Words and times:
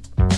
Mm-hmm. 0.00 0.29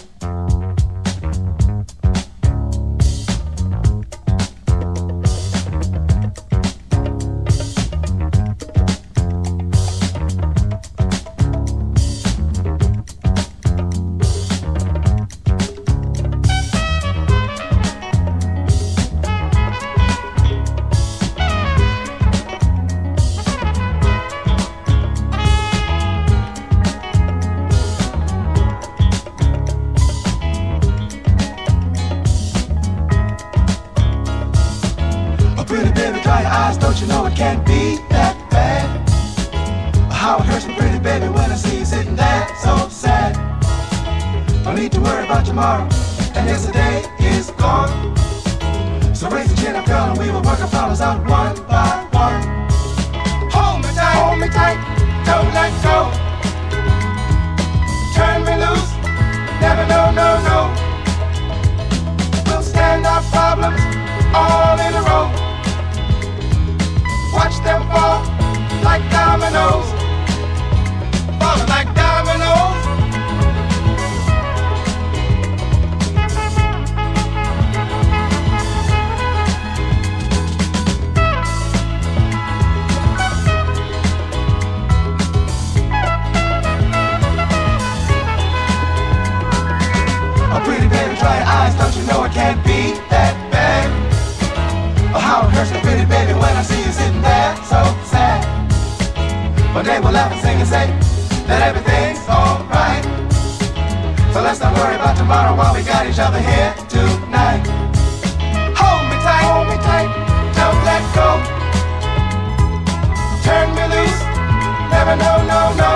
no, 115.16 115.36
no, 115.44 115.74
no. 115.74 115.92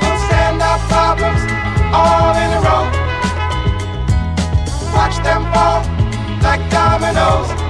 We'll 0.00 0.18
stand 0.26 0.60
our 0.60 0.78
problems 0.90 1.42
all 1.92 2.34
in 2.36 2.50
a 2.52 2.60
row. 2.66 2.84
Watch 4.92 5.16
them 5.22 5.42
fall 5.52 5.82
like 6.42 6.68
dominoes. 6.70 7.61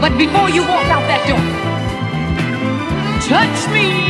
But 0.00 0.18
before 0.18 0.50
you 0.50 0.62
walk 0.62 0.86
out 0.94 1.04
that 1.08 1.24
door, 1.26 1.40
touch 3.26 3.72
me. 3.72 4.03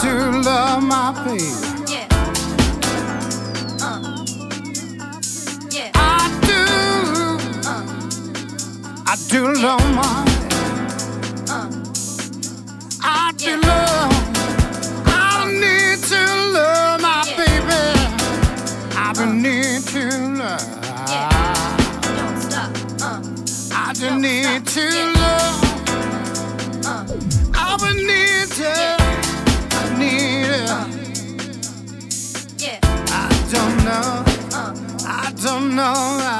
to 0.00 0.30
love 0.42 0.82
my 0.84 1.12
baby. 1.24 1.44
Uh. 3.80 4.00
Uh. 7.64 7.84
I 9.06 9.16
do 9.28 9.52
love 9.54 9.94
my 9.94 10.27
no. 35.78 36.37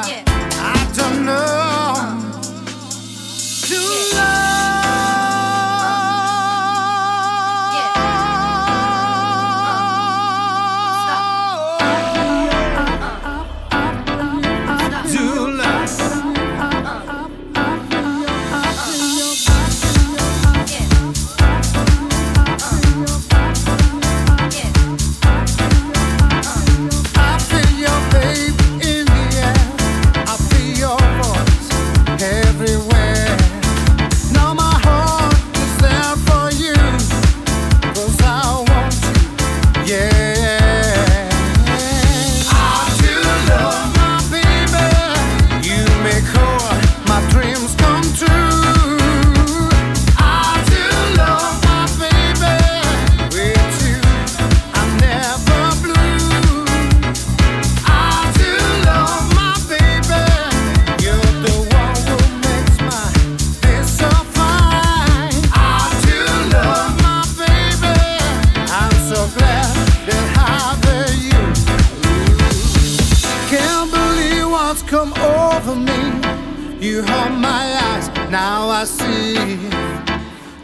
now 78.59 78.71
I 78.71 78.85
see 78.85 79.35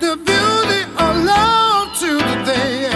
the 0.00 0.16
beauty 0.28 0.82
of 1.04 1.12
love 1.30 1.96
to 2.00 2.10
the 2.28 2.36
day. 2.44 2.93